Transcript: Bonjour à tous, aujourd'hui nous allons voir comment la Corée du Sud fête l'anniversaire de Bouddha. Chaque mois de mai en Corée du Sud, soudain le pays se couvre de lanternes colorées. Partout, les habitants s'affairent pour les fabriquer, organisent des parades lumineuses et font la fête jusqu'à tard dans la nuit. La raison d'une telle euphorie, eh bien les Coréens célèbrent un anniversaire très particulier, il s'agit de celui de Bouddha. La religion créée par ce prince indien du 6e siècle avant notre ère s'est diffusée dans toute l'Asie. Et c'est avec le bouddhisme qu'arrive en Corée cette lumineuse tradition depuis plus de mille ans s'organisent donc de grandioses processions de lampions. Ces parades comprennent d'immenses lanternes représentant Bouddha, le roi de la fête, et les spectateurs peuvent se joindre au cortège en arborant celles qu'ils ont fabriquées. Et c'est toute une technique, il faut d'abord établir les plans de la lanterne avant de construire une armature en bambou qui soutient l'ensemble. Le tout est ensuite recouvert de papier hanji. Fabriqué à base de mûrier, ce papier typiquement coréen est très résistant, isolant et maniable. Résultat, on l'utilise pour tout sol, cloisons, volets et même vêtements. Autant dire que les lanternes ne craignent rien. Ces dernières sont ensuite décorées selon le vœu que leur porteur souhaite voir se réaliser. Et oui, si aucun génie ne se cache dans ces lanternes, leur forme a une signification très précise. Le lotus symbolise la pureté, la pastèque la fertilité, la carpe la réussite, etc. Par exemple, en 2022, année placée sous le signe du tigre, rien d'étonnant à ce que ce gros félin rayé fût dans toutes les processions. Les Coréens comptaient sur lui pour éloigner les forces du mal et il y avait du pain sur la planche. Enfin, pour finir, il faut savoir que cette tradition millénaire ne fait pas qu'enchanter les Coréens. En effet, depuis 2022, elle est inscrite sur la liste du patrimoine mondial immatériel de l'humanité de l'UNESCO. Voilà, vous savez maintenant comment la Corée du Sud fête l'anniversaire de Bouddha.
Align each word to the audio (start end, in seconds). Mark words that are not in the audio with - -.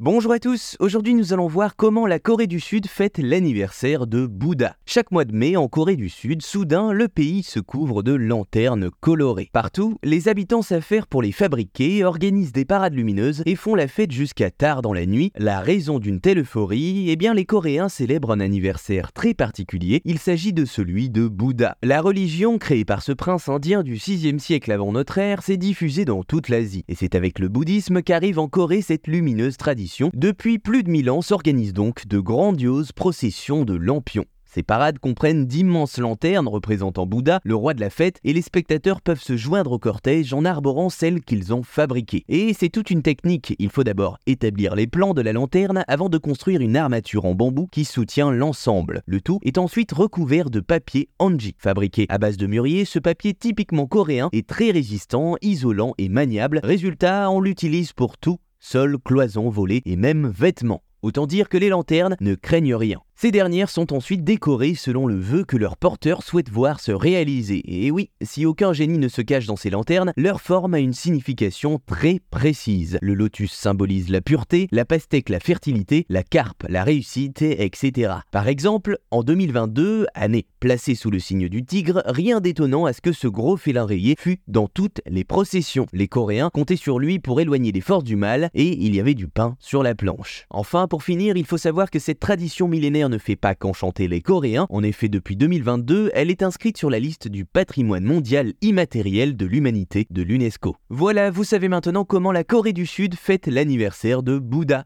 Bonjour 0.00 0.32
à 0.32 0.40
tous, 0.40 0.76
aujourd'hui 0.80 1.14
nous 1.14 1.32
allons 1.32 1.46
voir 1.46 1.76
comment 1.76 2.08
la 2.08 2.18
Corée 2.18 2.48
du 2.48 2.58
Sud 2.58 2.88
fête 2.88 3.18
l'anniversaire 3.18 4.08
de 4.08 4.26
Bouddha. 4.26 4.74
Chaque 4.86 5.12
mois 5.12 5.24
de 5.24 5.32
mai 5.32 5.56
en 5.56 5.68
Corée 5.68 5.94
du 5.94 6.08
Sud, 6.08 6.42
soudain 6.42 6.92
le 6.92 7.06
pays 7.06 7.44
se 7.44 7.60
couvre 7.60 8.02
de 8.02 8.12
lanternes 8.12 8.90
colorées. 8.98 9.50
Partout, 9.52 9.96
les 10.02 10.26
habitants 10.26 10.62
s'affairent 10.62 11.06
pour 11.06 11.22
les 11.22 11.30
fabriquer, 11.30 12.02
organisent 12.02 12.50
des 12.50 12.64
parades 12.64 12.94
lumineuses 12.94 13.44
et 13.46 13.54
font 13.54 13.76
la 13.76 13.86
fête 13.86 14.10
jusqu'à 14.10 14.50
tard 14.50 14.82
dans 14.82 14.92
la 14.92 15.06
nuit. 15.06 15.30
La 15.36 15.60
raison 15.60 16.00
d'une 16.00 16.20
telle 16.20 16.40
euphorie, 16.40 17.08
eh 17.08 17.14
bien 17.14 17.32
les 17.32 17.44
Coréens 17.44 17.88
célèbrent 17.88 18.32
un 18.32 18.40
anniversaire 18.40 19.12
très 19.12 19.32
particulier, 19.32 20.02
il 20.04 20.18
s'agit 20.18 20.52
de 20.52 20.64
celui 20.64 21.08
de 21.08 21.28
Bouddha. 21.28 21.76
La 21.84 22.00
religion 22.00 22.58
créée 22.58 22.84
par 22.84 23.00
ce 23.00 23.12
prince 23.12 23.48
indien 23.48 23.84
du 23.84 23.98
6e 23.98 24.40
siècle 24.40 24.72
avant 24.72 24.90
notre 24.90 25.18
ère 25.18 25.44
s'est 25.44 25.56
diffusée 25.56 26.04
dans 26.04 26.24
toute 26.24 26.48
l'Asie. 26.48 26.84
Et 26.88 26.96
c'est 26.96 27.14
avec 27.14 27.38
le 27.38 27.48
bouddhisme 27.48 28.02
qu'arrive 28.02 28.40
en 28.40 28.48
Corée 28.48 28.82
cette 28.82 29.06
lumineuse 29.06 29.56
tradition 29.56 29.83
depuis 30.14 30.58
plus 30.58 30.82
de 30.82 30.90
mille 30.90 31.10
ans 31.10 31.22
s'organisent 31.22 31.72
donc 31.72 32.06
de 32.06 32.18
grandioses 32.18 32.92
processions 32.92 33.64
de 33.64 33.74
lampions. 33.74 34.26
Ces 34.54 34.62
parades 34.62 35.00
comprennent 35.00 35.46
d'immenses 35.46 35.98
lanternes 35.98 36.46
représentant 36.46 37.06
Bouddha, 37.06 37.40
le 37.42 37.56
roi 37.56 37.74
de 37.74 37.80
la 37.80 37.90
fête, 37.90 38.20
et 38.22 38.32
les 38.32 38.40
spectateurs 38.40 39.00
peuvent 39.00 39.20
se 39.20 39.36
joindre 39.36 39.72
au 39.72 39.80
cortège 39.80 40.32
en 40.32 40.44
arborant 40.44 40.90
celles 40.90 41.22
qu'ils 41.22 41.52
ont 41.52 41.64
fabriquées. 41.64 42.24
Et 42.28 42.54
c'est 42.54 42.68
toute 42.68 42.90
une 42.90 43.02
technique, 43.02 43.56
il 43.58 43.68
faut 43.68 43.82
d'abord 43.82 44.16
établir 44.28 44.76
les 44.76 44.86
plans 44.86 45.12
de 45.12 45.22
la 45.22 45.32
lanterne 45.32 45.82
avant 45.88 46.08
de 46.08 46.18
construire 46.18 46.60
une 46.60 46.76
armature 46.76 47.24
en 47.24 47.34
bambou 47.34 47.66
qui 47.66 47.84
soutient 47.84 48.30
l'ensemble. 48.30 49.02
Le 49.06 49.20
tout 49.20 49.40
est 49.42 49.58
ensuite 49.58 49.90
recouvert 49.90 50.50
de 50.50 50.60
papier 50.60 51.08
hanji. 51.18 51.56
Fabriqué 51.58 52.06
à 52.08 52.18
base 52.18 52.36
de 52.36 52.46
mûrier, 52.46 52.84
ce 52.84 53.00
papier 53.00 53.34
typiquement 53.34 53.88
coréen 53.88 54.28
est 54.32 54.46
très 54.46 54.70
résistant, 54.70 55.34
isolant 55.42 55.94
et 55.98 56.08
maniable. 56.08 56.60
Résultat, 56.62 57.28
on 57.28 57.40
l'utilise 57.40 57.92
pour 57.92 58.18
tout 58.18 58.38
sol, 58.64 58.96
cloisons, 58.98 59.50
volets 59.50 59.82
et 59.84 59.96
même 59.96 60.26
vêtements. 60.26 60.82
Autant 61.02 61.26
dire 61.26 61.50
que 61.50 61.58
les 61.58 61.68
lanternes 61.68 62.16
ne 62.20 62.34
craignent 62.34 62.74
rien. 62.74 63.00
Ces 63.16 63.30
dernières 63.30 63.70
sont 63.70 63.92
ensuite 63.92 64.24
décorées 64.24 64.74
selon 64.74 65.06
le 65.06 65.14
vœu 65.14 65.44
que 65.44 65.56
leur 65.56 65.76
porteur 65.76 66.24
souhaite 66.24 66.50
voir 66.50 66.80
se 66.80 66.90
réaliser. 66.90 67.62
Et 67.64 67.92
oui, 67.92 68.10
si 68.20 68.44
aucun 68.44 68.72
génie 68.72 68.98
ne 68.98 69.06
se 69.06 69.22
cache 69.22 69.46
dans 69.46 69.54
ces 69.54 69.70
lanternes, 69.70 70.12
leur 70.16 70.40
forme 70.40 70.74
a 70.74 70.80
une 70.80 70.92
signification 70.92 71.80
très 71.86 72.20
précise. 72.30 72.98
Le 73.00 73.14
lotus 73.14 73.52
symbolise 73.52 74.08
la 74.10 74.20
pureté, 74.20 74.66
la 74.72 74.84
pastèque 74.84 75.28
la 75.28 75.38
fertilité, 75.38 76.06
la 76.08 76.24
carpe 76.24 76.64
la 76.68 76.82
réussite, 76.82 77.42
etc. 77.42 78.14
Par 78.32 78.48
exemple, 78.48 78.98
en 79.12 79.22
2022, 79.22 80.06
année 80.14 80.46
placée 80.58 80.96
sous 80.96 81.10
le 81.10 81.20
signe 81.20 81.48
du 81.48 81.64
tigre, 81.64 82.02
rien 82.06 82.40
d'étonnant 82.40 82.84
à 82.84 82.92
ce 82.92 83.00
que 83.00 83.12
ce 83.12 83.28
gros 83.28 83.56
félin 83.56 83.86
rayé 83.86 84.16
fût 84.18 84.40
dans 84.48 84.66
toutes 84.66 85.00
les 85.06 85.24
processions. 85.24 85.86
Les 85.92 86.08
Coréens 86.08 86.50
comptaient 86.52 86.74
sur 86.74 86.98
lui 86.98 87.20
pour 87.20 87.40
éloigner 87.40 87.70
les 87.70 87.80
forces 87.80 88.04
du 88.04 88.16
mal 88.16 88.50
et 88.54 88.84
il 88.84 88.94
y 88.94 89.00
avait 89.00 89.14
du 89.14 89.28
pain 89.28 89.56
sur 89.60 89.84
la 89.84 89.94
planche. 89.94 90.46
Enfin, 90.50 90.88
pour 90.88 91.04
finir, 91.04 91.36
il 91.36 91.46
faut 91.46 91.58
savoir 91.58 91.90
que 91.90 92.00
cette 92.00 92.18
tradition 92.18 92.66
millénaire 92.66 93.03
ne 93.08 93.18
fait 93.18 93.36
pas 93.36 93.54
qu'enchanter 93.54 94.08
les 94.08 94.20
Coréens. 94.20 94.66
En 94.70 94.82
effet, 94.82 95.08
depuis 95.08 95.36
2022, 95.36 96.10
elle 96.14 96.30
est 96.30 96.42
inscrite 96.42 96.76
sur 96.76 96.90
la 96.90 96.98
liste 96.98 97.28
du 97.28 97.44
patrimoine 97.44 98.04
mondial 98.04 98.52
immatériel 98.62 99.36
de 99.36 99.46
l'humanité 99.46 100.06
de 100.10 100.22
l'UNESCO. 100.22 100.76
Voilà, 100.88 101.30
vous 101.30 101.44
savez 101.44 101.68
maintenant 101.68 102.04
comment 102.04 102.32
la 102.32 102.44
Corée 102.44 102.72
du 102.72 102.86
Sud 102.86 103.14
fête 103.14 103.46
l'anniversaire 103.46 104.22
de 104.22 104.38
Bouddha. 104.38 104.84